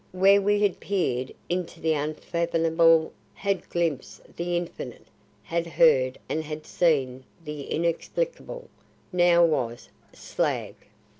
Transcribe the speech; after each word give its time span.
Where 0.13 0.41
we 0.41 0.63
had 0.63 0.79
peered 0.79 1.31
into 1.47 1.79
the 1.79 1.93
unfathomable, 1.93 3.13
had 3.35 3.69
glimpsed 3.69 4.35
the 4.35 4.57
infinite, 4.57 5.05
had 5.43 5.67
heard 5.67 6.17
and 6.27 6.43
had 6.43 6.65
seen 6.65 7.23
the 7.45 7.65
inexplicable, 7.69 8.67
now 9.13 9.45
was 9.45 9.89
Slag! 10.11 10.73